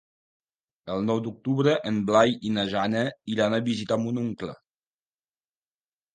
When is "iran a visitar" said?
3.35-4.01